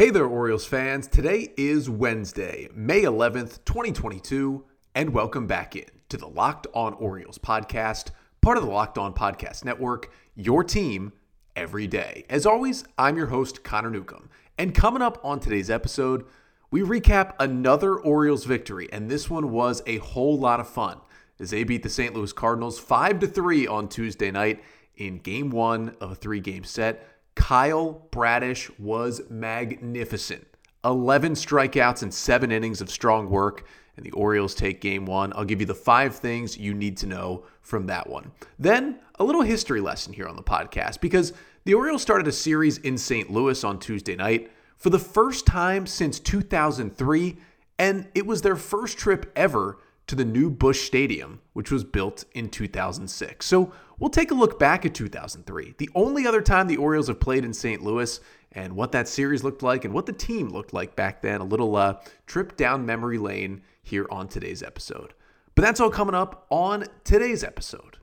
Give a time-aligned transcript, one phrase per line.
[0.00, 1.06] Hey there, Orioles fans.
[1.06, 7.36] Today is Wednesday, May 11th, 2022, and welcome back in to the Locked On Orioles
[7.36, 8.08] podcast,
[8.40, 11.12] part of the Locked On Podcast Network, your team
[11.54, 12.24] every day.
[12.30, 14.30] As always, I'm your host, Connor Newcomb.
[14.56, 16.24] And coming up on today's episode,
[16.70, 20.96] we recap another Orioles victory, and this one was a whole lot of fun
[21.38, 22.14] as they beat the St.
[22.14, 24.64] Louis Cardinals 5 to 3 on Tuesday night
[24.96, 27.06] in game 1 of a 3-game set.
[27.40, 30.46] Kyle Bradish was magnificent.
[30.84, 35.32] 11 strikeouts and 7 innings of strong work, and the Orioles take game 1.
[35.34, 38.30] I'll give you the 5 things you need to know from that one.
[38.58, 41.32] Then, a little history lesson here on the podcast because
[41.64, 43.30] the Orioles started a series in St.
[43.30, 47.38] Louis on Tuesday night for the first time since 2003,
[47.78, 52.26] and it was their first trip ever to the new Busch Stadium, which was built
[52.32, 53.46] in 2006.
[53.46, 57.20] So we'll take a look back at 2003, the only other time the Orioles have
[57.20, 57.80] played in St.
[57.82, 58.18] Louis,
[58.50, 61.40] and what that series looked like and what the team looked like back then.
[61.40, 65.14] A little uh, trip down memory lane here on today's episode.
[65.54, 67.98] But that's all coming up on today's episode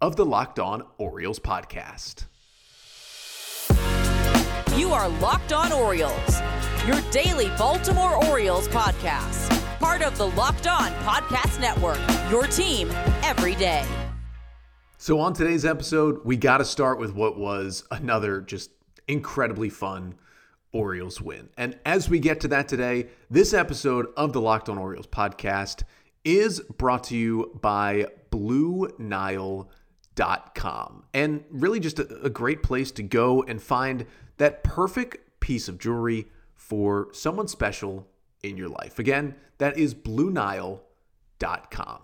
[0.00, 2.24] of the Locked On Orioles podcast.
[4.76, 6.40] You are Locked On Orioles,
[6.86, 11.98] your daily Baltimore Orioles podcast part of the Locked On Podcast Network.
[12.30, 12.88] Your team
[13.22, 13.84] every day.
[15.02, 18.70] So, on today's episode, we got to start with what was another just
[19.08, 20.14] incredibly fun
[20.70, 21.48] Orioles win.
[21.56, 25.82] And as we get to that today, this episode of the Locked On Orioles podcast
[26.24, 31.04] is brought to you by BlueNile.com.
[31.12, 34.06] And really just a, a great place to go and find
[34.36, 38.06] that perfect piece of jewelry for someone special
[38.44, 39.00] in your life.
[39.00, 42.02] Again, that is BlueNile.com.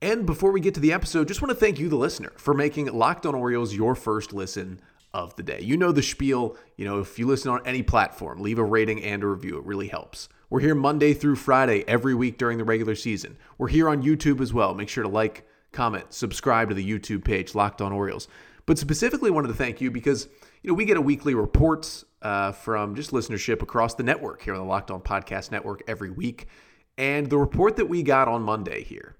[0.00, 2.54] And before we get to the episode, just want to thank you, the listener, for
[2.54, 4.80] making Locked on Orioles your first listen
[5.12, 5.58] of the day.
[5.60, 6.56] You know the spiel.
[6.76, 9.58] You know, if you listen on any platform, leave a rating and a review.
[9.58, 10.28] It really helps.
[10.50, 13.36] We're here Monday through Friday every week during the regular season.
[13.58, 14.72] We're here on YouTube as well.
[14.72, 18.28] Make sure to like, comment, subscribe to the YouTube page, Locked on Orioles.
[18.66, 20.28] But specifically wanted to thank you because,
[20.62, 24.54] you know, we get a weekly reports uh, from just listenership across the network here
[24.54, 26.46] on the Locked On Podcast Network every week.
[26.96, 29.16] And the report that we got on Monday here,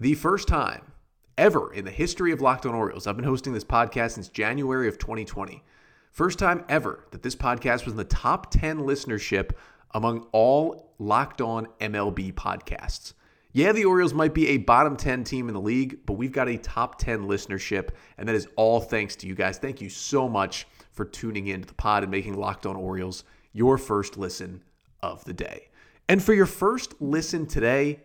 [0.00, 0.92] the first time
[1.38, 4.88] ever in the history of Locked On Orioles, I've been hosting this podcast since January
[4.88, 5.62] of 2020.
[6.10, 9.52] First time ever that this podcast was in the top 10 listenership
[9.92, 13.14] among all Locked On MLB podcasts.
[13.52, 16.48] Yeah, the Orioles might be a bottom 10 team in the league, but we've got
[16.48, 19.58] a top 10 listenership, and that is all thanks to you guys.
[19.58, 23.22] Thank you so much for tuning in to the pod and making Locked On Orioles
[23.52, 24.64] your first listen
[25.02, 25.68] of the day.
[26.08, 28.00] And for your first listen today,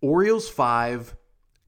[0.00, 1.16] Orioles 5,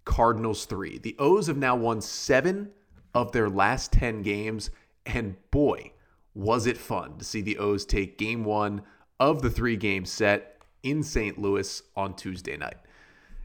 [0.05, 0.99] Cardinals 3.
[0.99, 2.71] The O's have now won seven
[3.15, 4.71] of their last 10 games.
[5.07, 5.93] And boy,
[6.35, 8.83] was it fun to see the O's take game one
[9.21, 11.39] of the three game set in St.
[11.39, 12.77] Louis on Tuesday night.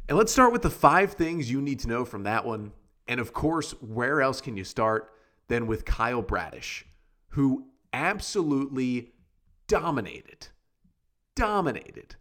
[0.07, 2.71] And let's start with the five things you need to know from that one.
[3.07, 5.11] And of course, where else can you start
[5.47, 6.85] than with Kyle Bradish?
[7.29, 9.11] who absolutely
[9.67, 10.47] dominated,
[11.35, 12.15] dominated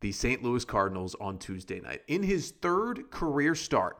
[0.00, 0.42] the St.
[0.42, 2.02] Louis Cardinals on Tuesday night.
[2.08, 3.98] In his third career start,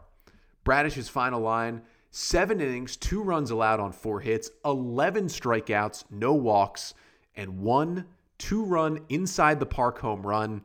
[0.64, 6.94] Bradish's final line seven innings, two runs allowed on four hits, 11 strikeouts, no walks,
[7.36, 8.06] and one
[8.38, 10.62] two run inside the park home run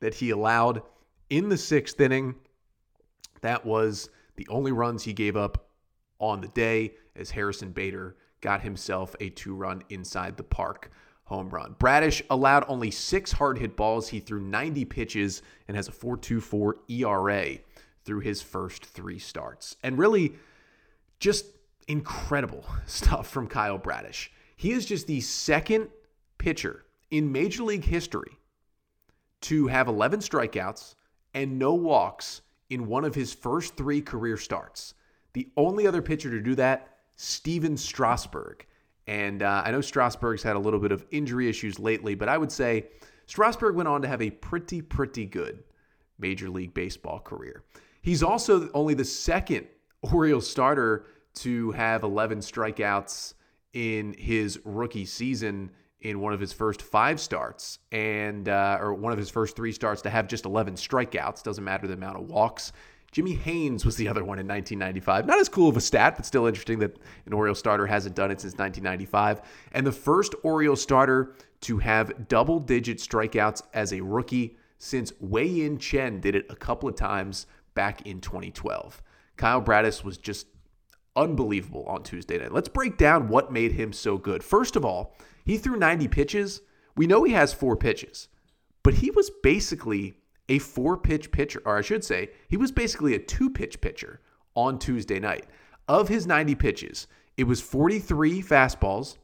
[0.00, 0.82] that he allowed
[1.28, 2.34] in the sixth inning.
[3.42, 5.68] That was the only runs he gave up
[6.18, 10.90] on the day as Harrison Bader got himself a two run inside the park
[11.30, 11.76] home run.
[11.78, 14.08] Bradish allowed only six hard hit balls.
[14.08, 17.58] He threw 90 pitches and has a 4.24 ERA
[18.04, 19.76] through his first three starts.
[19.84, 20.34] And really,
[21.20, 21.46] just
[21.86, 24.32] incredible stuff from Kyle Bradish.
[24.56, 25.88] He is just the second
[26.36, 28.32] pitcher in Major League history
[29.42, 30.96] to have 11 strikeouts
[31.32, 34.94] and no walks in one of his first three career starts.
[35.32, 38.66] The only other pitcher to do that Stephen Strasburg.
[39.06, 42.38] And uh, I know Strasburg's had a little bit of injury issues lately, but I
[42.38, 42.86] would say
[43.26, 45.62] Strasburg went on to have a pretty, pretty good
[46.18, 47.64] Major League Baseball career.
[48.02, 49.66] He's also only the second
[50.02, 53.34] Orioles starter to have 11 strikeouts
[53.72, 55.70] in his rookie season
[56.00, 59.70] in one of his first five starts and uh, or one of his first three
[59.70, 62.72] starts to have just 11 strikeouts doesn't matter the amount of walks
[63.12, 65.26] Jimmy Haynes was the other one in 1995.
[65.26, 66.96] Not as cool of a stat, but still interesting that
[67.26, 69.42] an Oriole starter hasn't done it since 1995.
[69.72, 75.46] And the first Oriole starter to have double digit strikeouts as a rookie since Wei
[75.46, 79.02] Yin Chen did it a couple of times back in 2012.
[79.36, 80.46] Kyle Bradish was just
[81.16, 82.52] unbelievable on Tuesday night.
[82.52, 84.44] Let's break down what made him so good.
[84.44, 86.60] First of all, he threw 90 pitches.
[86.96, 88.28] We know he has four pitches,
[88.82, 90.14] but he was basically
[90.50, 94.20] a four pitch pitcher, or I should say, he was basically a two pitch pitcher
[94.54, 95.46] on Tuesday night.
[95.88, 97.06] Of his 90 pitches,
[97.36, 99.16] it was 43 fastballs,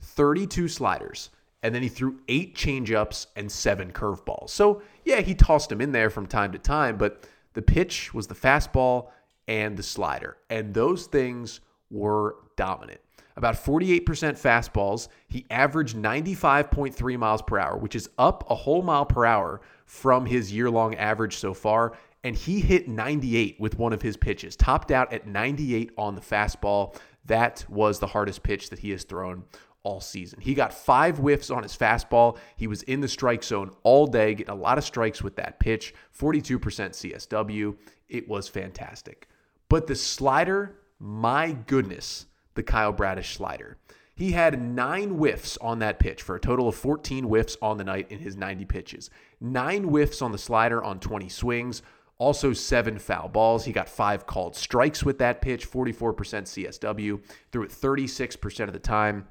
[0.00, 1.30] 32 sliders,
[1.62, 4.50] and then he threw eight changeups and seven curveballs.
[4.50, 8.26] So, yeah, he tossed them in there from time to time, but the pitch was
[8.26, 9.08] the fastball
[9.48, 10.36] and the slider.
[10.50, 11.60] And those things
[11.90, 13.00] were dominant.
[13.36, 15.08] About 48% fastballs.
[15.28, 20.26] He averaged 95.3 miles per hour, which is up a whole mile per hour from
[20.26, 21.96] his year long average so far.
[22.22, 26.20] And he hit 98 with one of his pitches, topped out at 98 on the
[26.20, 26.96] fastball.
[27.26, 29.44] That was the hardest pitch that he has thrown
[29.82, 30.40] all season.
[30.40, 32.38] He got five whiffs on his fastball.
[32.56, 35.60] He was in the strike zone all day, getting a lot of strikes with that
[35.60, 37.76] pitch, 42% CSW.
[38.08, 39.28] It was fantastic.
[39.68, 43.76] But the slider, my goodness, the Kyle Bradish slider.
[44.14, 47.84] He had nine whiffs on that pitch for a total of 14 whiffs on the
[47.84, 49.10] night in his 90 pitches.
[49.40, 51.82] Nine whiffs on the slider on 20 swings.
[52.18, 53.64] Also, seven foul balls.
[53.64, 57.20] He got five called strikes with that pitch, 44% CSW,
[57.50, 59.26] threw it 36% of the time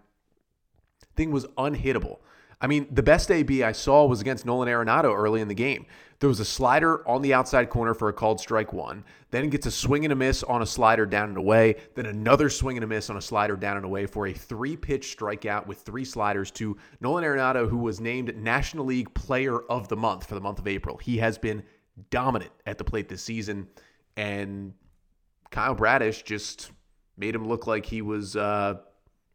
[1.16, 2.20] thing was unhittable.
[2.63, 5.86] I mean, the best AB I saw was against Nolan Arenado early in the game.
[6.21, 9.65] There was a slider on the outside corner for a called strike one, then gets
[9.65, 12.83] a swing and a miss on a slider down and away, then another swing and
[12.86, 16.06] a miss on a slider down and away for a three pitch strikeout with three
[16.06, 20.42] sliders to Nolan Arenado, who was named National League Player of the Month for the
[20.42, 20.95] month of April.
[20.95, 21.63] He has been
[22.12, 23.68] dominant at the plate this season,
[24.15, 24.74] and
[25.51, 26.71] Kyle Bradish just
[27.18, 28.38] made him look like he was.
[28.38, 28.80] a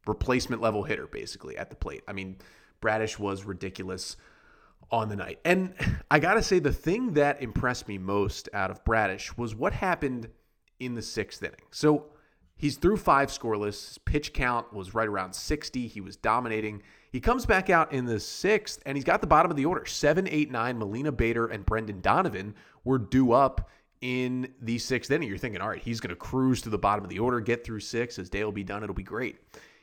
[0.06, 2.02] replacement level hitter, basically, at the plate.
[2.08, 2.38] I mean,
[2.80, 4.16] Bradish was ridiculous
[4.90, 5.38] on the night.
[5.44, 5.74] And
[6.10, 9.72] I got to say, the thing that impressed me most out of Bradish was what
[9.72, 10.28] happened
[10.80, 11.60] in the sixth inning.
[11.70, 12.06] So
[12.56, 13.88] he's through five scoreless.
[13.88, 15.86] His pitch count was right around 60.
[15.86, 16.82] He was dominating.
[17.12, 19.86] He comes back out in the sixth, and he's got the bottom of the order.
[19.86, 20.78] Seven, eight, nine.
[20.78, 22.54] Molina Bader and Brendan Donovan
[22.84, 23.68] were due up
[24.00, 25.28] in the sixth inning.
[25.28, 27.64] You're thinking, all right, he's going to cruise to the bottom of the order, get
[27.64, 28.18] through six.
[28.18, 29.36] As day will be done, it'll be great.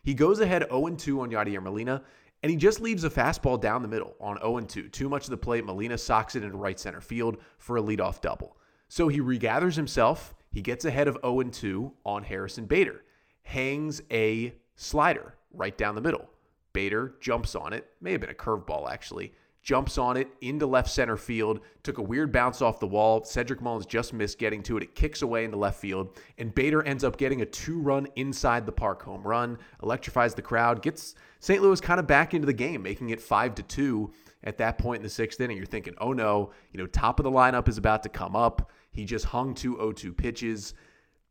[0.03, 2.03] He goes ahead 0 2 on Yadier Molina,
[2.45, 4.89] and he just leaves a fastball down the middle on 0 2.
[4.89, 5.65] Too much of the plate.
[5.65, 8.55] Molina socks it into right center field for a leadoff double.
[8.87, 10.35] So he regathers himself.
[10.51, 13.03] He gets ahead of 0 2 on Harrison Bader,
[13.41, 16.29] hangs a slider right down the middle.
[16.71, 17.89] Bader jumps on it.
[17.99, 19.33] May have been a curveball, actually
[19.65, 23.23] jumps on it into left center field, took a weird bounce off the wall.
[23.23, 24.83] Cedric Mullins just missed getting to it.
[24.83, 28.67] It kicks away into left field, and Bader ends up getting a two run inside
[28.67, 31.61] the park home run, electrifies the crowd, gets St.
[31.61, 34.13] Louis kind of back into the game, making it five to two
[34.43, 35.57] at that point in the sixth inning.
[35.57, 38.71] You're thinking, oh no, you know, top of the lineup is about to come up.
[38.91, 40.75] He just hung two 0 2 pitches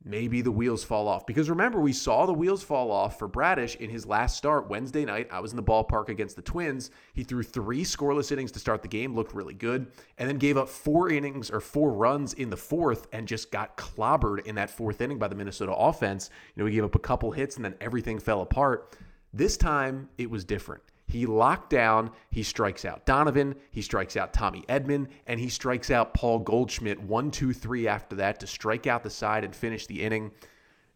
[0.04, 1.26] maybe the wheels fall off.
[1.26, 5.04] Because remember, we saw the wheels fall off for Bradish in his last start Wednesday
[5.04, 5.28] night.
[5.30, 6.90] I was in the ballpark against the Twins.
[7.14, 9.86] He threw three scoreless innings to start the game, looked really good,
[10.18, 13.76] and then gave up four innings or four runs in the fourth and just got
[13.76, 16.30] clobbered in that fourth inning by the Minnesota offense.
[16.54, 18.98] You know, he gave up a couple hits and then everything fell apart.
[19.32, 20.82] This time it was different.
[21.14, 25.92] He locked down, he strikes out Donovan, he strikes out Tommy Edman, and he strikes
[25.92, 29.86] out Paul Goldschmidt one, two, three after that to strike out the side and finish
[29.86, 30.32] the inning.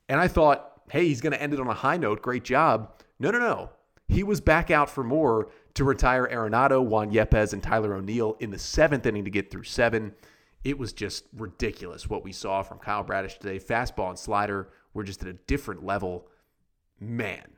[0.09, 2.21] And I thought, hey, he's going to end it on a high note.
[2.21, 3.01] Great job.
[3.21, 3.71] No, no, no.
[4.09, 8.51] He was back out for more to retire Arenado, Juan Yepez, and Tyler O'Neill in
[8.51, 10.17] the seventh inning to get through seven.
[10.65, 13.61] It was just ridiculous what we saw from Kyle Bradish today.
[13.61, 16.27] Fastball and slider were just at a different level.
[16.99, 17.53] Man,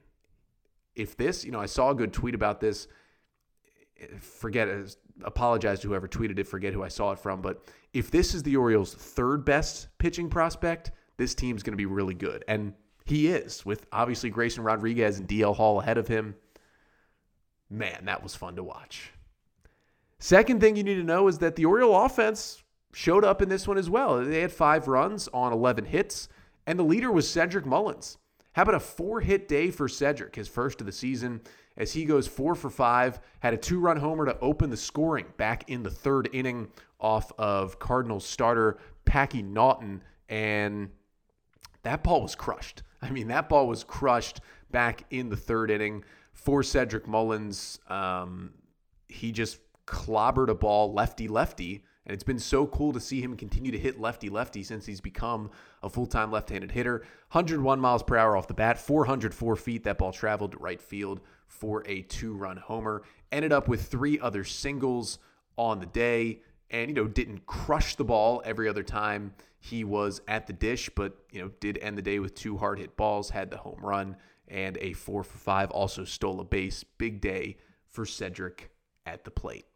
[0.94, 2.88] if this, you know, I saw a good tweet about this.
[4.20, 4.68] Forget.
[5.22, 6.46] Apologize to whoever tweeted it.
[6.46, 7.42] Forget who I saw it from.
[7.42, 11.86] But if this is the Orioles' third best pitching prospect, this team's going to be
[11.86, 12.44] really good.
[12.48, 12.72] And
[13.04, 16.36] he is, with obviously Grayson Rodriguez and DL Hall ahead of him.
[17.68, 19.12] Man, that was fun to watch.
[20.18, 23.68] Second thing you need to know is that the Oriole offense showed up in this
[23.68, 24.24] one as well.
[24.24, 26.28] They had five runs on 11 hits,
[26.66, 28.18] and the leader was Cedric Mullins.
[28.60, 31.40] How about a four hit day for Cedric, his first of the season,
[31.78, 35.24] as he goes four for five, had a two run homer to open the scoring
[35.38, 36.68] back in the third inning
[37.00, 38.76] off of Cardinals starter
[39.06, 40.02] Packy Naughton.
[40.28, 40.90] And
[41.84, 42.82] that ball was crushed.
[43.00, 47.78] I mean, that ball was crushed back in the third inning for Cedric Mullins.
[47.88, 48.52] Um,
[49.08, 53.36] he just clobbered a ball lefty lefty and it's been so cool to see him
[53.36, 55.50] continue to hit lefty lefty since he's become
[55.82, 57.00] a full time left handed hitter.
[57.32, 59.84] 101 miles per hour off the bat, 404 feet.
[59.84, 63.02] That ball traveled to right field for a two run homer.
[63.30, 65.18] Ended up with three other singles
[65.56, 66.40] on the day.
[66.70, 70.88] and you know didn't crush the ball every other time he was at the dish,
[70.96, 73.80] but you know did end the day with two hard hit balls, had the home
[73.82, 74.16] run
[74.48, 75.70] and a four for five.
[75.70, 76.82] Also stole a base.
[76.98, 77.56] Big day
[77.88, 78.70] for Cedric
[79.06, 79.66] at the plate.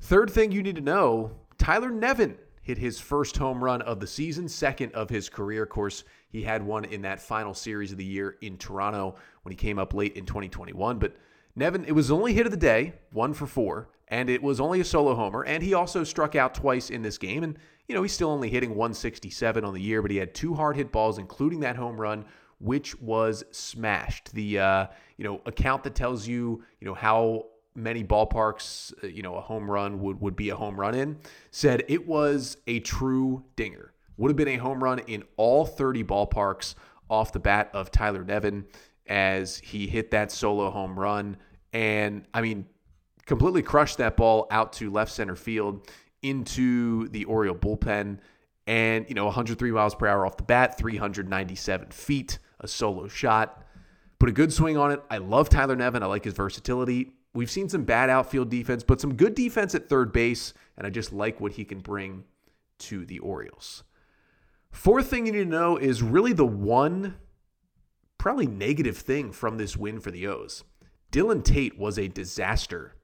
[0.00, 4.06] Third thing you need to know: Tyler Nevin hit his first home run of the
[4.06, 5.62] season, second of his career.
[5.62, 9.52] Of course, he had one in that final series of the year in Toronto when
[9.52, 11.16] he came up late in 2021, but.
[11.58, 14.60] Nevin, it was the only hit of the day, one for four, and it was
[14.60, 15.44] only a solo homer.
[15.44, 17.42] And he also struck out twice in this game.
[17.42, 20.54] And, you know, he's still only hitting 167 on the year, but he had two
[20.54, 22.24] hard hit balls, including that home run,
[22.60, 24.32] which was smashed.
[24.34, 24.86] The, uh,
[25.16, 27.46] you know, account that tells you, you know, how
[27.78, 31.18] many ballparks, uh, you know, a home run would, would be a home run in,
[31.50, 33.92] said it was a true dinger.
[34.16, 36.74] Would have been a home run in all 30 ballparks
[37.08, 38.66] off the bat of Tyler Nevin
[39.06, 41.36] as he hit that solo home run.
[41.72, 42.66] And I mean,
[43.26, 45.88] completely crushed that ball out to left center field
[46.22, 48.18] into the Oriole bullpen.
[48.66, 53.64] And, you know, 103 miles per hour off the bat, 397 feet, a solo shot.
[54.18, 55.02] Put a good swing on it.
[55.10, 56.02] I love Tyler Nevin.
[56.02, 57.12] I like his versatility.
[57.38, 60.54] We've seen some bad outfield defense, but some good defense at third base.
[60.76, 62.24] And I just like what he can bring
[62.80, 63.84] to the Orioles.
[64.72, 67.14] Fourth thing you need to know is really the one
[68.18, 70.64] probably negative thing from this win for the O's.
[71.12, 72.96] Dylan Tate was a disaster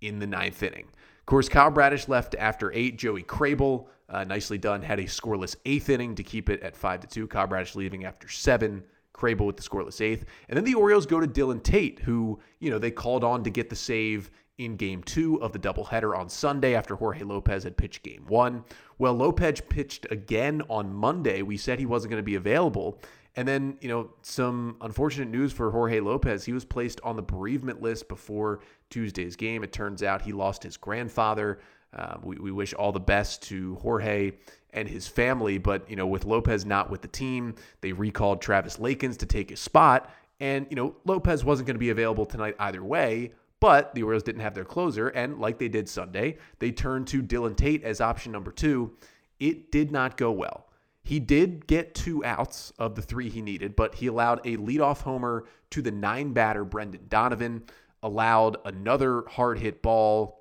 [0.00, 0.86] in the ninth inning.
[1.18, 2.96] Of course, Kyle Bradish left after eight.
[2.96, 7.00] Joey Krehbiel, uh, nicely done, had a scoreless eighth inning to keep it at five
[7.00, 7.26] to two.
[7.26, 8.82] Kyle Bradish leaving after seven.
[9.14, 10.24] Krehbiel with the scoreless eighth.
[10.48, 13.50] And then the Orioles go to Dylan Tate, who, you know, they called on to
[13.50, 17.76] get the save in game two of the doubleheader on Sunday after Jorge Lopez had
[17.76, 18.64] pitched game one.
[18.98, 21.42] Well, Lopez pitched again on Monday.
[21.42, 23.00] We said he wasn't going to be available.
[23.36, 26.44] And then, you know, some unfortunate news for Jorge Lopez.
[26.44, 29.64] He was placed on the bereavement list before Tuesday's game.
[29.64, 31.58] It turns out he lost his grandfather.
[31.92, 34.32] Uh, we, we wish all the best to Jorge
[34.74, 35.58] and his family.
[35.58, 39.50] But, you know, with Lopez not with the team, they recalled Travis Lakins to take
[39.50, 40.10] his spot.
[40.40, 43.32] And, you know, Lopez wasn't going to be available tonight either way.
[43.60, 45.08] But the Orioles didn't have their closer.
[45.08, 48.92] And like they did Sunday, they turned to Dylan Tate as option number two.
[49.40, 50.68] It did not go well.
[51.02, 55.02] He did get two outs of the three he needed, but he allowed a leadoff
[55.02, 57.64] homer to the nine batter Brendan Donovan,
[58.02, 60.40] allowed another hard hit ball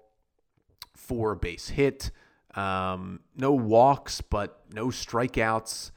[0.95, 2.11] for a base hit.
[2.55, 5.91] Um, no walks, but no strikeouts.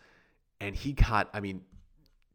[0.60, 1.62] And he got, I mean,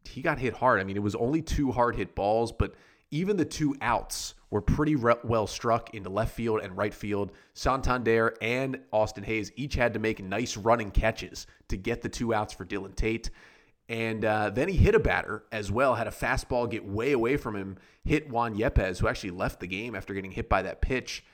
[0.08, 0.80] he got hit hard.
[0.80, 2.74] I mean, it was only two hard hit balls, but
[3.10, 7.32] even the two outs were pretty re- well struck into left field and right field.
[7.54, 12.34] Santander and Austin Hays each had to make nice running catches to get the two
[12.34, 13.30] outs for Dylan Tate.
[13.88, 17.36] And uh, then he hit a batter as well, had a fastball get way away
[17.36, 20.80] from him, hit Juan Yepez, who actually left the game after getting hit by that
[20.80, 21.24] pitch.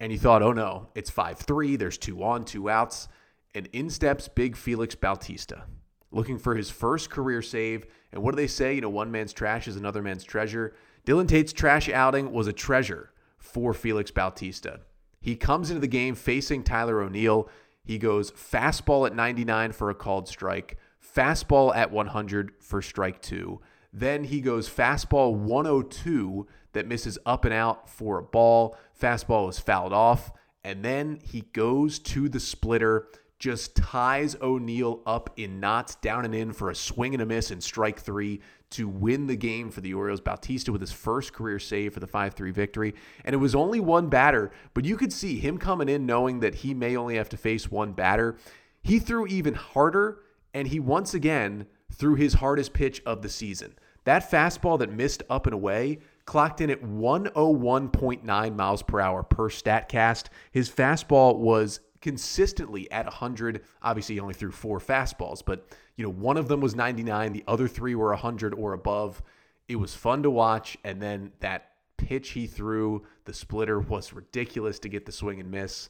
[0.00, 3.08] And you thought, oh no, it's 5 3, there's two on, two outs.
[3.54, 5.64] And in steps big Felix Bautista,
[6.10, 7.86] looking for his first career save.
[8.12, 8.74] And what do they say?
[8.74, 10.74] You know, one man's trash is another man's treasure.
[11.06, 14.80] Dylan Tate's trash outing was a treasure for Felix Bautista.
[15.20, 17.48] He comes into the game facing Tyler O'Neill.
[17.84, 23.60] He goes fastball at 99 for a called strike, fastball at 100 for strike two.
[23.92, 28.76] Then he goes fastball 102 that misses up and out for a ball.
[29.00, 30.32] Fastball is fouled off.
[30.62, 33.08] And then he goes to the splitter
[33.40, 37.50] just ties O'Neill up in knots down and in for a swing and a miss
[37.50, 40.20] in strike three to win the game for the Orioles.
[40.20, 42.94] Bautista with his first career save for the 5 3 victory.
[43.24, 46.56] And it was only one batter, but you could see him coming in knowing that
[46.56, 48.36] he may only have to face one batter.
[48.82, 50.20] He threw even harder,
[50.52, 53.74] and he once again threw his hardest pitch of the season.
[54.04, 55.98] That fastball that missed up and away
[56.30, 60.26] clocked in at 101.9 miles per hour per StatCast.
[60.52, 63.64] His fastball was consistently at 100.
[63.82, 67.42] Obviously, he only threw four fastballs, but you know, one of them was 99, the
[67.48, 69.20] other three were 100 or above.
[69.66, 74.78] It was fun to watch, and then that pitch he threw, the splitter was ridiculous
[74.78, 75.88] to get the swing and miss.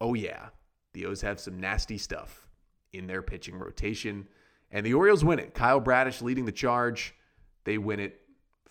[0.00, 0.48] Oh yeah,
[0.94, 2.48] the O's have some nasty stuff
[2.92, 4.26] in their pitching rotation,
[4.72, 5.54] and the Orioles win it.
[5.54, 7.14] Kyle Bradish leading the charge.
[7.62, 8.19] They win it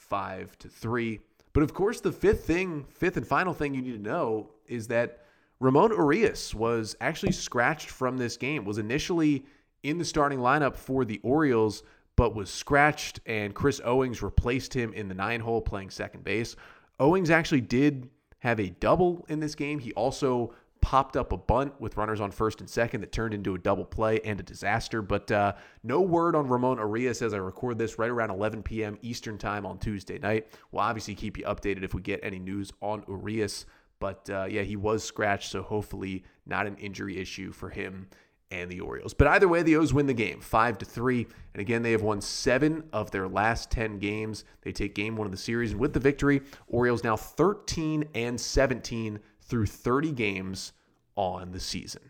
[0.10, 1.20] five to three.
[1.54, 4.88] But of course, the fifth thing, fifth and final thing you need to know is
[4.88, 5.26] that
[5.60, 9.46] Ramon Urias was actually scratched from this game, was initially
[9.84, 11.84] in the starting lineup for the Orioles,
[12.16, 16.56] but was scratched, and Chris Owings replaced him in the nine hole playing second base.
[17.00, 19.80] Owings actually did have a double in this game.
[19.80, 23.56] He also popped up a bunt with runners on first and second that turned into
[23.56, 25.02] a double play and a disaster.
[25.02, 28.98] But uh, no word on Ramon Urias as I record this right around 11 p.m.
[29.02, 30.48] Eastern Time on Tuesday night.
[30.72, 33.66] We'll obviously keep you updated if we get any news on Urias
[34.00, 38.08] But uh, yeah, he was scratched, so hopefully not an injury issue for him
[38.52, 39.14] and the Orioles.
[39.14, 41.28] But either way, the O's win the game, five to three.
[41.54, 44.46] And again, they have won seven of their last ten games.
[44.62, 48.40] They take game one of the series, and with the victory, Orioles now 13 and
[48.40, 50.74] 17 through 30 games
[51.16, 52.02] on the season.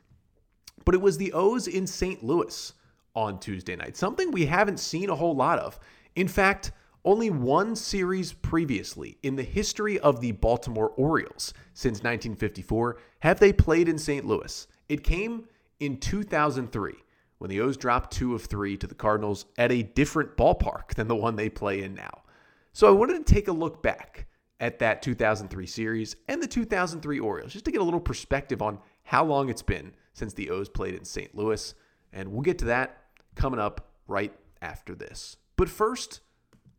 [0.85, 2.23] But it was the O's in St.
[2.23, 2.73] Louis
[3.15, 5.79] on Tuesday night, something we haven't seen a whole lot of.
[6.15, 6.71] In fact,
[7.05, 13.53] only one series previously in the history of the Baltimore Orioles since 1954 have they
[13.53, 14.25] played in St.
[14.25, 14.67] Louis.
[14.89, 15.47] It came
[15.79, 16.93] in 2003
[17.37, 21.07] when the O's dropped two of three to the Cardinals at a different ballpark than
[21.07, 22.23] the one they play in now.
[22.73, 24.27] So I wanted to take a look back
[24.59, 28.79] at that 2003 series and the 2003 Orioles just to get a little perspective on
[29.03, 31.33] how long it's been since the O's played in St.
[31.35, 31.73] Louis.
[32.11, 32.97] And we'll get to that
[33.35, 35.37] coming up right after this.
[35.55, 36.21] But first,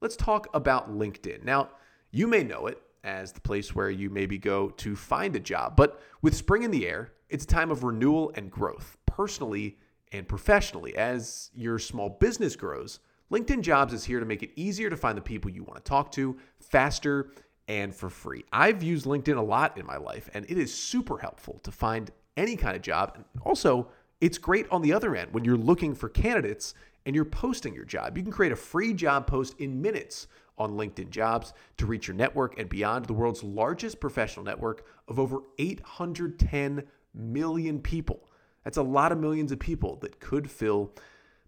[0.01, 1.45] let's talk about LinkedIn.
[1.45, 1.71] Now,
[2.11, 5.77] you may know it as the place where you maybe go to find a job,
[5.77, 9.79] but with spring in the air, it's a time of renewal and growth, personally
[10.13, 10.95] and professionally.
[10.97, 12.99] As your small business grows,
[13.33, 15.89] LinkedIn Jobs is here to make it easier to find the people you want to
[15.89, 17.31] talk to faster
[17.71, 18.45] and for free.
[18.53, 22.11] I've used LinkedIn a lot in my life, and it is super helpful to find
[22.37, 23.13] any kind of job.
[23.15, 23.87] And also,
[24.21, 26.75] it's great on the other end when you're looking for candidates
[27.07, 28.17] and you're posting your job.
[28.17, 30.27] You can create a free job post in minutes
[30.59, 35.21] on LinkedIn Jobs to reach your network and beyond the world's largest professional network of
[35.21, 36.83] over 810
[37.15, 38.29] million people.
[38.65, 40.93] That's a lot of millions of people that could fill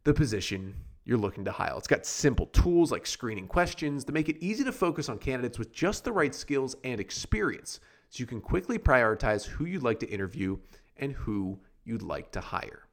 [0.05, 1.75] the position you're looking to hire.
[1.77, 5.59] It's got simple tools like screening questions that make it easy to focus on candidates
[5.59, 7.81] with just the right skills and experience
[8.11, 10.59] so you can quickly prioritize who you'd like to interview
[10.99, 12.87] and who you'd like to hire.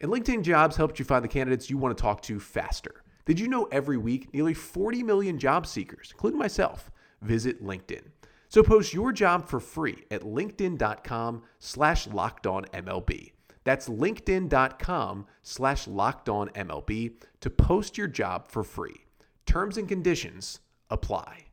[0.00, 3.02] And LinkedIn Jobs helps you find the candidates you want to talk to faster.
[3.24, 6.90] Did you know every week nearly 40 million job seekers, including myself,
[7.22, 8.02] visit LinkedIn?
[8.48, 13.33] So post your job for free at linkedin.com slash lockedonmlb.
[13.64, 19.04] That's linkedin.com slash lockedonmlb to post your job for free.
[19.46, 21.46] Terms and conditions apply.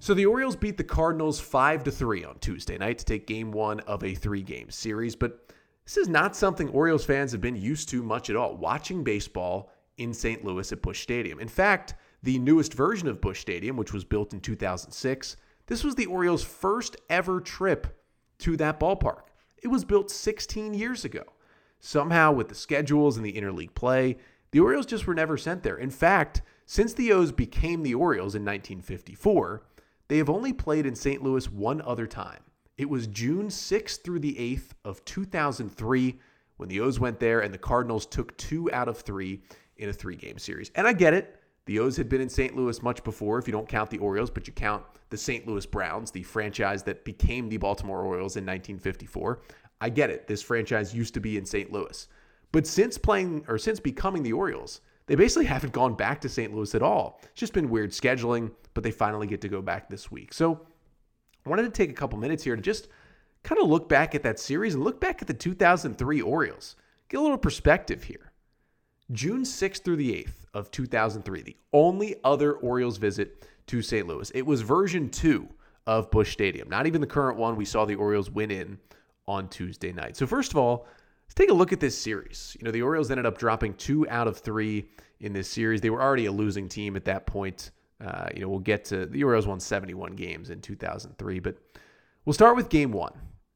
[0.00, 3.50] So the Orioles beat the Cardinals 5 to 3 on Tuesday night to take game
[3.50, 5.52] 1 of a 3-game series, but
[5.84, 9.72] this is not something Orioles fans have been used to much at all, watching baseball
[9.96, 10.44] in St.
[10.44, 11.40] Louis at Busch Stadium.
[11.40, 15.36] In fact, the newest version of Busch Stadium, which was built in 2006.
[15.66, 17.86] This was the Orioles' first ever trip
[18.38, 19.27] to that ballpark.
[19.62, 21.24] It was built 16 years ago.
[21.80, 24.16] Somehow, with the schedules and the interleague play,
[24.50, 25.76] the Orioles just were never sent there.
[25.76, 29.62] In fact, since the O's became the Orioles in 1954,
[30.08, 31.22] they have only played in St.
[31.22, 32.40] Louis one other time.
[32.76, 36.18] It was June 6th through the 8th of 2003
[36.56, 39.40] when the O's went there and the Cardinals took two out of three
[39.76, 40.70] in a three game series.
[40.74, 41.37] And I get it.
[41.68, 42.56] The O's had been in St.
[42.56, 45.46] Louis much before, if you don't count the Orioles, but you count the St.
[45.46, 49.42] Louis Browns, the franchise that became the Baltimore Orioles in 1954.
[49.82, 50.26] I get it.
[50.26, 51.70] This franchise used to be in St.
[51.70, 52.08] Louis.
[52.52, 56.54] But since playing or since becoming the Orioles, they basically haven't gone back to St.
[56.54, 57.20] Louis at all.
[57.24, 60.32] It's just been weird scheduling, but they finally get to go back this week.
[60.32, 60.66] So
[61.44, 62.88] I wanted to take a couple minutes here to just
[63.42, 66.76] kind of look back at that series and look back at the 2003 Orioles.
[67.10, 68.32] Get a little perspective here.
[69.12, 74.06] June 6th through the 8th of 2003, the only other Orioles visit to St.
[74.06, 74.30] Louis.
[74.34, 75.48] It was version two
[75.86, 78.78] of Busch Stadium, not even the current one we saw the Orioles win in
[79.26, 80.16] on Tuesday night.
[80.16, 80.86] So, first of all,
[81.26, 82.56] let's take a look at this series.
[82.58, 84.88] You know, the Orioles ended up dropping two out of three
[85.20, 85.80] in this series.
[85.80, 87.70] They were already a losing team at that point.
[88.00, 91.56] Uh, you know, we'll get to the Orioles won 71 games in 2003, but
[92.24, 93.12] we'll start with game one.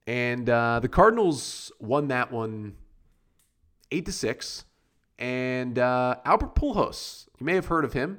[0.06, 2.74] And uh, the Cardinals won that one
[3.92, 4.64] eight to six.
[5.22, 8.18] And uh, Albert Pujols, you may have heard of him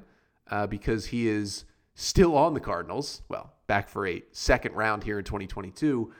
[0.50, 3.20] uh, because he is still on the Cardinals.
[3.28, 6.10] Well, back for a second round here in 2022.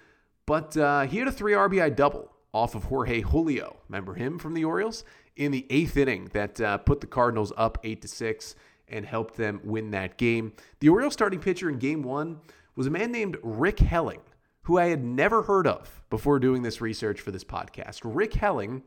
[0.44, 3.78] But uh, he had a three RBI double off of Jorge Julio.
[3.88, 5.04] Remember him from the Orioles
[5.36, 8.54] in the eighth inning that uh, put the Cardinals up eight to six
[8.86, 10.52] and helped them win that game.
[10.80, 12.40] The Orioles starting pitcher in Game One
[12.76, 14.20] was a man named Rick Helling,
[14.64, 18.00] who I had never heard of before doing this research for this podcast.
[18.04, 18.82] Rick Helling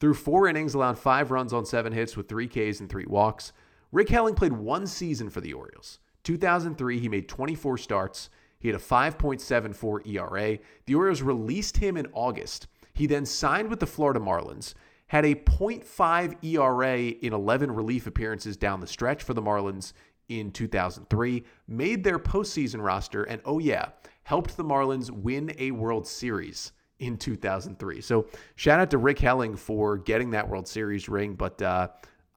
[0.00, 3.52] through four innings, allowed five runs on seven hits with three Ks and three walks.
[3.92, 6.00] Rick Helling played one season for the Orioles.
[6.24, 8.30] 2003, he made 24 starts.
[8.58, 10.58] He had a 5.74 ERA.
[10.86, 12.66] The Orioles released him in August.
[12.94, 14.74] He then signed with the Florida Marlins,
[15.08, 19.92] had a 0.5 ERA in 11 relief appearances down the stretch for the Marlins
[20.28, 23.90] in 2003, made their postseason roster, and oh, yeah,
[24.24, 28.00] helped the Marlins win a World Series in 2003.
[28.00, 31.34] So shout out to Rick Helling for getting that World Series ring.
[31.34, 31.88] But uh,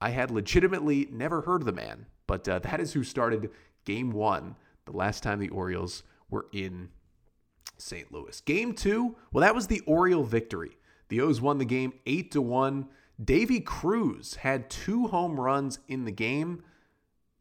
[0.02, 2.06] I had legitimately never heard of the man.
[2.28, 3.50] But uh, that is who started
[3.86, 6.90] game one the last time the Orioles were in
[7.78, 8.12] St.
[8.12, 8.42] Louis.
[8.42, 10.78] Game two, well, that was the Oriole victory.
[11.08, 12.88] The O's won the game 8 to 1.
[13.24, 16.64] Deivi Cruz had two home runs in the game,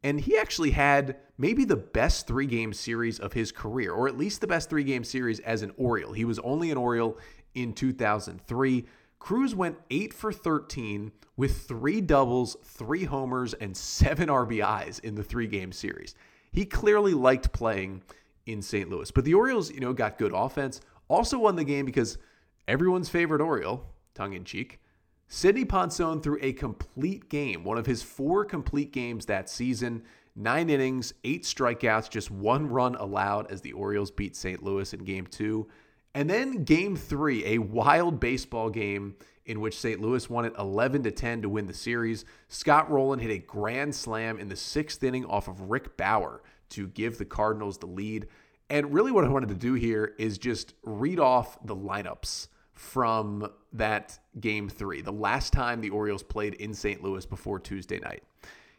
[0.03, 4.17] and he actually had maybe the best three game series of his career, or at
[4.17, 6.13] least the best three game series as an Oriole.
[6.13, 7.19] He was only an Oriole
[7.55, 8.85] in 2003.
[9.19, 15.23] Cruz went 8 for 13 with three doubles, three homers, and seven RBIs in the
[15.23, 16.15] three game series.
[16.53, 18.03] He clearly liked playing
[18.47, 18.89] in St.
[18.89, 19.11] Louis.
[19.11, 20.81] But the Orioles, you know, got good offense.
[21.09, 22.19] Also won the game because
[22.67, 23.85] everyone's favorite Oriole,
[24.15, 24.81] tongue in cheek,
[25.31, 30.03] Sidney Ponson threw a complete game, one of his four complete games that season.
[30.35, 34.63] Nine innings, eight strikeouts, just one run allowed as the Orioles beat St.
[34.63, 35.69] Louis in game two.
[36.15, 40.01] And then game three, a wild baseball game in which St.
[40.01, 42.25] Louis won it 11 to 10 to win the series.
[42.49, 46.87] Scott Rolen hit a grand slam in the sixth inning off of Rick Bauer to
[46.89, 48.29] give the Cardinals the lead.
[48.71, 53.51] And really, what I wanted to do here is just read off the lineups from
[53.73, 57.03] that game three, the last time the Orioles played in St.
[57.03, 58.23] Louis before Tuesday night.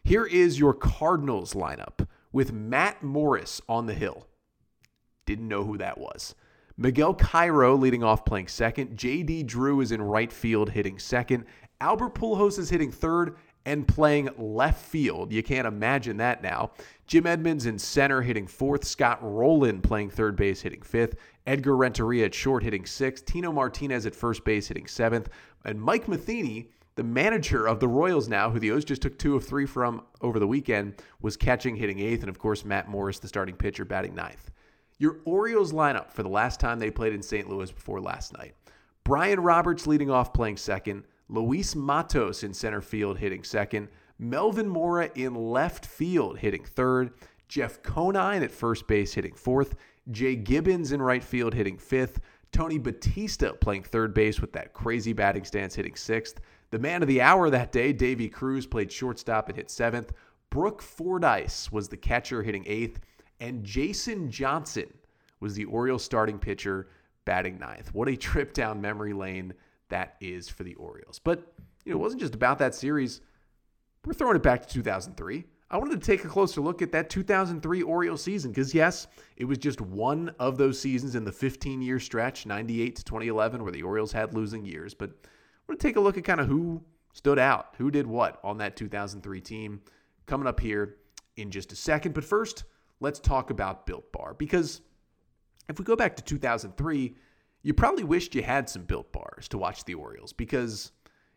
[0.02, 4.26] Here is your Cardinals lineup with Matt Morris on the hill.
[5.26, 6.34] Didn't know who that was.
[6.78, 8.96] Miguel Cairo leading off playing second.
[8.96, 11.44] JD Drew is in right field hitting second.
[11.82, 15.32] Albert Pujols is hitting third and playing left field.
[15.32, 16.72] You can't imagine that now.
[17.06, 18.84] Jim Edmonds in center hitting fourth.
[18.84, 21.16] Scott Rolen playing third base hitting fifth.
[21.46, 23.24] Edgar Renteria at short hitting sixth.
[23.26, 25.28] Tino Martinez at first base hitting seventh.
[25.64, 29.36] And Mike Matheny, the manager of the Royals now, who the O's just took two
[29.36, 32.20] of three from over the weekend, was catching hitting eighth.
[32.20, 34.50] And of course, Matt Morris, the starting pitcher, batting ninth.
[34.98, 37.48] Your Orioles lineup for the last time they played in St.
[37.48, 38.54] Louis before last night.
[39.02, 41.04] Brian Roberts leading off playing second.
[41.30, 43.88] Luis Matos in center field hitting second.
[44.18, 47.12] Melvin Mora in left field hitting third.
[47.48, 49.76] Jeff Conine at first base hitting fourth.
[50.10, 52.20] Jay Gibbons in right field hitting fifth.
[52.52, 56.40] Tony Batista playing third base with that crazy batting stance hitting sixth.
[56.70, 60.12] The man of the hour that day, Deivi Cruz, played shortstop and hit seventh.
[60.50, 62.98] Brook Fordyce was the catcher hitting eighth
[63.40, 64.92] and Jason Johnson
[65.40, 66.88] was the Orioles starting pitcher
[67.24, 67.94] batting ninth.
[67.94, 69.54] What a trip down memory lane
[69.90, 71.18] that is for the Orioles.
[71.18, 71.52] But
[71.84, 73.20] you know, it wasn't just about that series.
[74.04, 75.44] We're throwing it back to 2003.
[75.72, 79.44] I wanted to take a closer look at that 2003 Orioles season because yes, it
[79.44, 83.82] was just one of those seasons in the 15-year stretch, 98 to 2011, where the
[83.82, 84.94] Orioles had losing years.
[84.94, 85.28] But I
[85.68, 88.58] want to take a look at kind of who stood out, who did what on
[88.58, 89.80] that 2003 team.
[90.26, 90.96] Coming up here
[91.36, 92.14] in just a second.
[92.14, 92.64] But first,
[93.00, 94.80] let's talk about Built Bar because
[95.68, 97.14] if we go back to 2003,
[97.62, 100.92] you probably wished you had some Built Bars to watch the Orioles because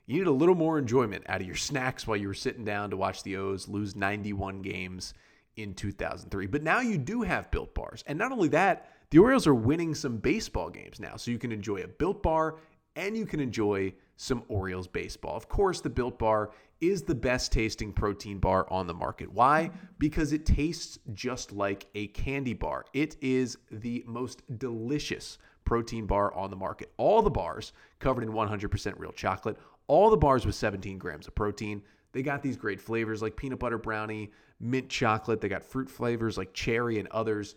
[0.05, 2.89] you needed a little more enjoyment out of your snacks while you were sitting down
[2.89, 5.13] to watch the O's lose 91 games
[5.55, 6.47] in 2003.
[6.47, 8.03] But now you do have Built Bars.
[8.07, 11.15] And not only that, the Orioles are winning some baseball games now.
[11.15, 12.55] So you can enjoy a Built Bar
[12.95, 15.35] and you can enjoy some Orioles baseball.
[15.35, 19.31] Of course, the Built Bar is the best tasting protein bar on the market.
[19.31, 19.71] Why?
[19.99, 22.85] Because it tastes just like a candy bar.
[22.93, 26.91] It is the most delicious protein bar on the market.
[26.97, 31.35] All the bars covered in 100% real chocolate, all the bars with 17 grams of
[31.35, 31.81] protein.
[32.11, 35.41] They got these great flavors like peanut butter brownie, mint chocolate.
[35.41, 37.55] They got fruit flavors like cherry and others.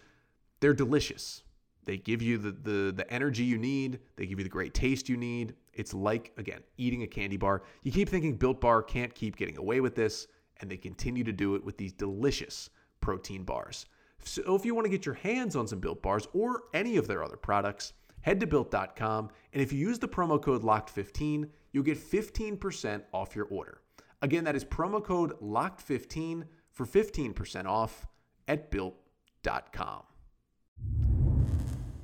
[0.61, 1.43] They're delicious.
[1.85, 4.01] They give you the, the, the energy you need.
[4.17, 5.55] They give you the great taste you need.
[5.73, 7.63] It's like, again, eating a candy bar.
[7.85, 10.27] You keep thinking Built Bar can't keep getting away with this,
[10.61, 13.87] and they continue to do it with these delicious protein bars.
[14.27, 17.07] So if you want to get your hands on some Built Bars or any of
[17.07, 19.31] their other products, head to built.com.
[19.53, 23.83] And if you use the promo code LOCKED15, you'll get 15% off your order.
[24.23, 28.07] Again, that is promo code LOCKED15 for 15% off
[28.49, 30.03] at built.com.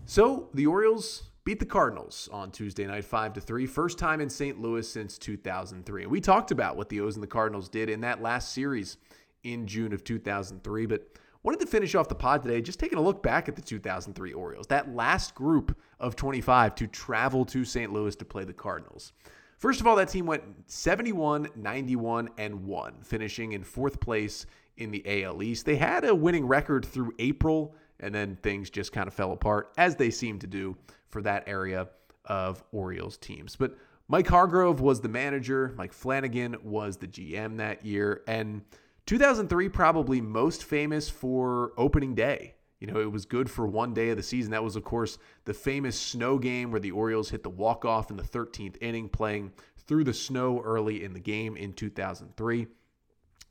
[0.04, 4.30] So the Orioles beat the Cardinals on Tuesday night 5 to 3, first time in
[4.30, 4.60] St.
[4.60, 6.02] Louis since 2003.
[6.02, 8.96] And we talked about what the O's and the Cardinals did in that last series
[9.42, 13.02] in June of 2003, but wanted to finish off the pod today just taking a
[13.02, 17.92] look back at the 2003 Orioles, that last group of 25 to travel to St.
[17.92, 19.12] Louis to play the Cardinals.
[19.58, 24.90] First of all, that team went 71, 91, and 1, finishing in fourth place in
[24.90, 25.66] the AL East.
[25.66, 29.72] They had a winning record through April and then things just kind of fell apart
[29.78, 30.76] as they seem to do
[31.08, 31.88] for that area
[32.24, 33.56] of Orioles teams.
[33.56, 33.76] But
[34.08, 38.62] Mike Hargrove was the manager, Mike Flanagan was the GM that year, and
[39.06, 42.54] 2003 probably most famous for opening day.
[42.80, 44.50] You know, it was good for one day of the season.
[44.50, 48.16] That was, of course, the famous snow game where the Orioles hit the walk-off in
[48.16, 49.52] the 13th inning, playing
[49.86, 52.66] through the snow early in the game in 2003.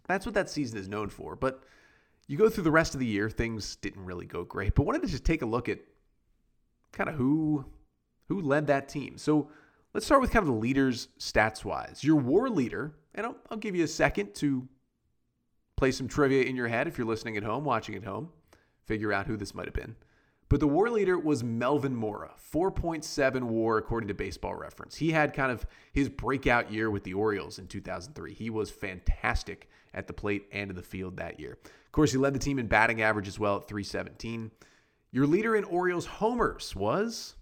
[0.08, 1.38] That's what that season is known for.
[1.38, 1.64] But
[2.28, 5.02] you go through the rest of the year, things didn't really go great, but wanted
[5.04, 5.80] to just take a look at
[6.92, 7.66] kind of who
[8.28, 9.18] who led that team.
[9.18, 9.50] So
[9.94, 12.04] let's start with kind of the leaders stats wise.
[12.04, 14.68] Your war leader, and I'll, I'll give you a second to
[15.82, 18.30] play some trivia in your head if you're listening at home, watching at home,
[18.86, 19.96] figure out who this might have been.
[20.48, 24.96] But the war leader was Melvin Mora, 4.7 war according to baseball reference.
[24.96, 28.32] He had kind of his breakout year with the Orioles in 2003.
[28.32, 31.58] He was fantastic at the plate and in the field that year.
[31.63, 34.52] Of course, he led the team in batting average as well at 317.
[35.10, 37.38] Your leader in Orioles homers was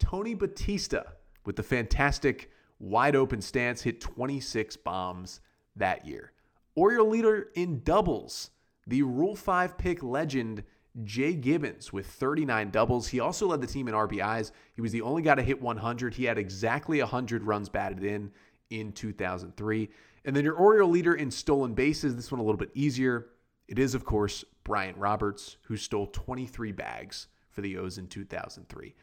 [0.00, 1.04] Tony Batista
[1.44, 5.38] with the fantastic wide open stance, hit 26 bombs
[5.76, 6.32] that year.
[6.76, 8.50] Oriole leader in doubles,
[8.86, 10.62] the Rule 5 pick legend
[11.04, 13.08] Jay Gibbons with 39 doubles.
[13.08, 14.52] He also led the team in RBIs.
[14.74, 16.14] He was the only guy to hit 100.
[16.14, 18.30] He had exactly 100 runs batted in
[18.70, 19.88] in 2003.
[20.24, 23.28] And then your Oriole leader in stolen bases, this one a little bit easier.
[23.68, 28.94] It is, of course, Brian Roberts, who stole 23 bags for the O's in 2003.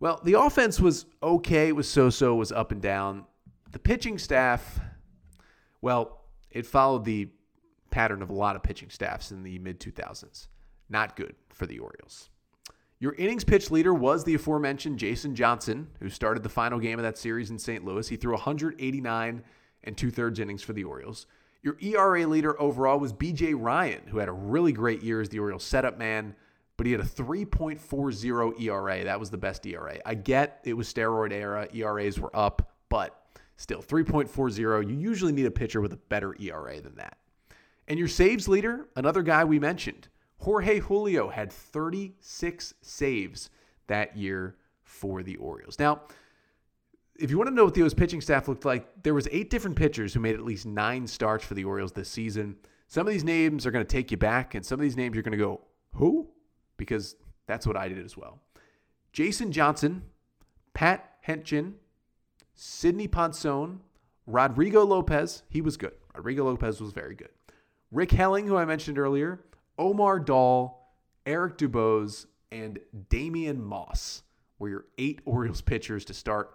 [0.00, 3.26] Well, the offense was okay, it was so so, was up and down.
[3.70, 4.80] The pitching staff,
[5.82, 6.19] well,
[6.50, 7.28] it followed the
[7.90, 10.48] pattern of a lot of pitching staffs in the mid 2000s.
[10.88, 12.30] Not good for the Orioles.
[12.98, 17.02] Your innings pitch leader was the aforementioned Jason Johnson, who started the final game of
[17.02, 17.84] that series in St.
[17.84, 18.06] Louis.
[18.06, 19.42] He threw 189
[19.84, 21.26] and two thirds innings for the Orioles.
[21.62, 25.38] Your ERA leader overall was BJ Ryan, who had a really great year as the
[25.38, 26.34] Orioles setup man,
[26.76, 29.04] but he had a 3.40 ERA.
[29.04, 29.98] That was the best ERA.
[30.04, 33.19] I get it was steroid era, ERAs were up, but
[33.60, 34.88] still 3.40.
[34.88, 37.18] You usually need a pitcher with a better ERA than that.
[37.86, 43.50] And your saves leader, another guy we mentioned, Jorge Julio had 36 saves
[43.88, 45.78] that year for the Orioles.
[45.78, 46.00] Now,
[47.18, 49.50] if you want to know what the O's pitching staff looked like, there was eight
[49.50, 52.56] different pitchers who made at least nine starts for the Orioles this season.
[52.86, 55.14] Some of these names are going to take you back, and some of these names
[55.14, 55.60] you're going to go,
[55.92, 56.28] who?
[56.78, 57.14] Because
[57.46, 58.40] that's what I did as well.
[59.12, 60.02] Jason Johnson,
[60.72, 61.74] Pat Hentgen,
[62.62, 63.80] Sidney Ponson,
[64.26, 65.44] Rodrigo Lopez.
[65.48, 65.94] He was good.
[66.14, 67.30] Rodrigo Lopez was very good.
[67.90, 69.40] Rick Helling, who I mentioned earlier,
[69.78, 70.92] Omar Daal,
[71.24, 74.24] Eric Dubose, and Damian Moss
[74.58, 76.50] were your eight Orioles pitchers to start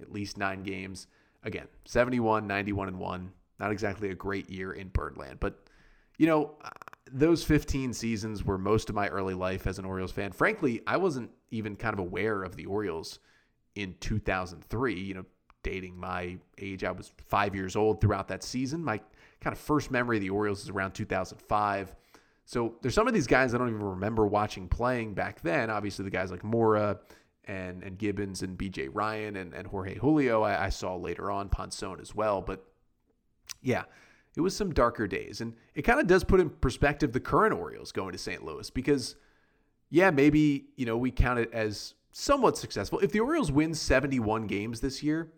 [0.00, 1.06] at least nine games.
[1.44, 3.32] Again, 71, 91, and 1.
[3.60, 5.68] Not exactly a great year in Birdland, but
[6.18, 6.56] you know,
[7.12, 10.32] those 15 seasons were most of my early life as an Orioles fan.
[10.32, 13.20] Frankly, I wasn't even kind of aware of the Orioles
[13.76, 15.00] in 2003.
[15.00, 15.24] You know,
[15.64, 18.84] dating my age, I was five years old throughout that season.
[18.84, 19.00] My
[19.40, 21.96] kind of first memory of the Orioles is around 2005.
[22.44, 25.70] So there's some of these guys I don't even remember watching playing back then.
[25.70, 27.00] Obviously, the guys like Mora
[27.46, 31.48] and and Gibbons and BJ Ryan and, and Jorge Julio I, I saw later on,
[31.48, 32.40] Ponson as well.
[32.40, 32.64] But
[33.62, 33.84] yeah,
[34.36, 35.40] it was some darker days.
[35.40, 38.44] And it kind of does put in perspective the current Orioles going to St.
[38.44, 39.16] Louis because,
[39.90, 42.98] yeah, maybe, you know, we count it as somewhat successful.
[43.00, 45.32] If the Orioles win 71 games this year,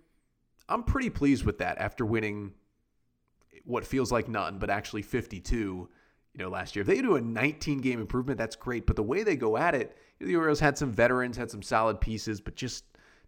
[0.69, 2.53] I'm pretty pleased with that after winning
[3.65, 5.89] what feels like none, but actually 52
[6.37, 6.83] you know, last year.
[6.83, 8.87] If they do a 19 game improvement, that's great.
[8.87, 12.01] But the way they go at it, the Orioles had some veterans, had some solid
[12.01, 12.85] pieces, but just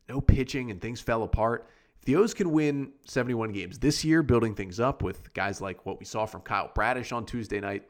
[0.09, 1.68] no pitching and things fell apart.
[1.98, 5.85] If the O's can win 71 games this year, building things up with guys like
[5.87, 7.85] what we saw from Kyle Bradish on Tuesday night,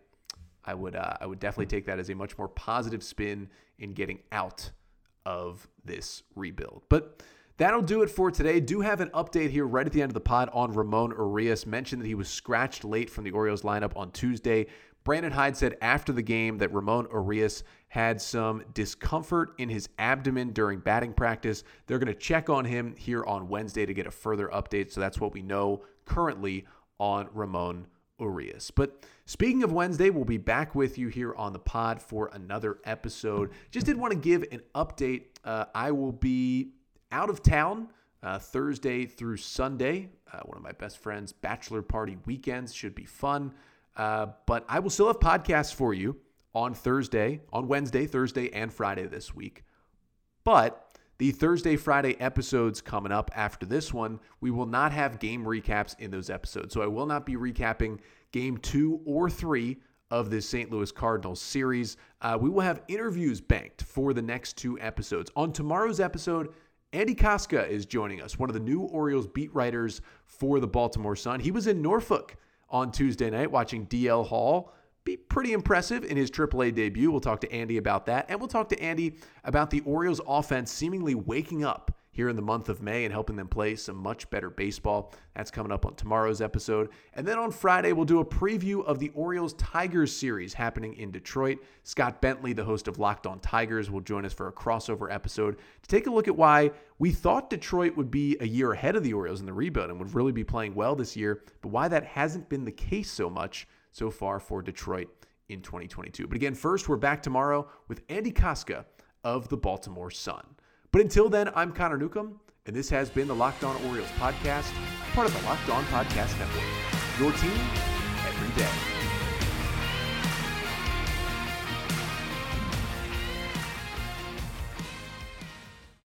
[0.64, 3.92] I would uh, I would definitely take that as a much more positive spin in
[3.92, 4.70] getting out
[5.26, 6.82] of this rebuild.
[6.88, 7.22] But
[7.58, 8.60] That'll do it for today.
[8.60, 11.66] Do have an update here right at the end of the pod on Ramon Urias.
[11.66, 14.66] Mentioned that he was scratched late from the Orioles lineup on Tuesday.
[15.02, 20.52] Brandon Hyde said after the game that Ramon Urias had some discomfort in his abdomen
[20.52, 21.64] during batting practice.
[21.86, 24.92] They're going to check on him here on Wednesday to get a further update.
[24.92, 26.64] So that's what we know currently
[27.00, 27.88] on Ramon
[28.20, 28.70] Urias.
[28.70, 32.78] But speaking of Wednesday, we'll be back with you here on the pod for another
[32.84, 33.50] episode.
[33.72, 35.22] Just did want to give an update.
[35.42, 36.74] Uh, I will be
[37.12, 37.88] out of town
[38.22, 40.10] uh, Thursday through Sunday.
[40.32, 43.52] Uh, one of my best friends' bachelor party weekends should be fun.
[43.96, 46.16] Uh, but I will still have podcasts for you
[46.54, 49.64] on Thursday, on Wednesday, Thursday, and Friday this week.
[50.44, 50.84] But
[51.18, 55.98] the Thursday, Friday episodes coming up after this one, we will not have game recaps
[55.98, 56.72] in those episodes.
[56.72, 57.98] So I will not be recapping
[58.30, 59.78] game two or three
[60.10, 60.70] of this St.
[60.70, 61.96] Louis Cardinals series.
[62.22, 65.30] Uh, we will have interviews banked for the next two episodes.
[65.36, 66.54] On tomorrow's episode,
[66.94, 71.16] Andy Kostka is joining us, one of the new Orioles beat writers for the Baltimore
[71.16, 71.40] Sun.
[71.40, 72.36] He was in Norfolk
[72.70, 74.72] on Tuesday night watching DL Hall
[75.04, 77.10] be pretty impressive in his AAA debut.
[77.10, 80.72] We'll talk to Andy about that, and we'll talk to Andy about the Orioles offense
[80.72, 84.28] seemingly waking up here in the month of May and helping them play some much
[84.28, 85.14] better baseball.
[85.36, 86.88] That's coming up on tomorrow's episode.
[87.14, 91.12] And then on Friday, we'll do a preview of the Orioles Tigers series happening in
[91.12, 91.58] Detroit.
[91.84, 95.58] Scott Bentley, the host of Locked On Tigers, will join us for a crossover episode
[95.82, 99.04] to take a look at why we thought Detroit would be a year ahead of
[99.04, 101.86] the Orioles in the rebuild and would really be playing well this year, but why
[101.86, 105.06] that hasn't been the case so much so far for Detroit
[105.48, 106.26] in 2022.
[106.26, 108.86] But again, first, we're back tomorrow with Andy Kostka
[109.22, 110.42] of the Baltimore Sun.
[110.90, 114.72] But until then, I'm Connor Newcomb, and this has been the Locked On Orioles podcast,
[115.12, 116.64] part of the Locked On Podcast Network.
[117.18, 117.60] Your team
[118.26, 118.97] every day.